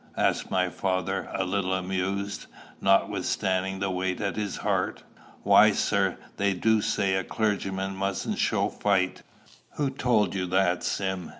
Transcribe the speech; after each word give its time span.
asked 0.17 0.49
my 0.49 0.67
father, 0.67 1.29
a 1.31 1.43
little 1.45 1.75
amused, 1.75 2.47
notwithstanding 2.81 3.77
the 3.77 3.91
weight 3.91 4.19
at 4.19 4.35
his 4.35 4.57
heart. 4.57 5.03
"Why, 5.43 5.73
sir, 5.73 6.17
they 6.37 6.55
do 6.55 6.81
say 6.81 7.13
a 7.13 7.23
clergyman 7.23 7.95
mustn't 7.95 8.39
show 8.39 8.67
fight." 8.69 9.21
"Who 9.75 9.91
told 9.91 10.33
you 10.33 10.47
that, 10.47 10.83
Sim?" 10.83 11.29